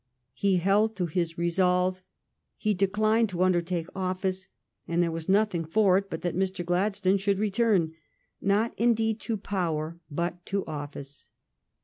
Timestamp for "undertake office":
3.43-4.47